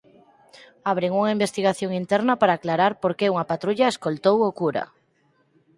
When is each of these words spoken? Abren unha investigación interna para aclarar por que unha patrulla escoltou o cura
Abren 0.91 1.11
unha 1.19 1.33
investigación 1.37 1.91
interna 2.01 2.33
para 2.37 2.53
aclarar 2.55 2.91
por 3.01 3.11
que 3.17 3.31
unha 3.33 3.47
patrulla 3.51 3.91
escoltou 3.93 4.37
o 4.49 4.51
cura 4.59 4.83